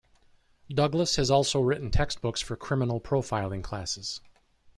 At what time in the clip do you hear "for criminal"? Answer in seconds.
2.41-2.99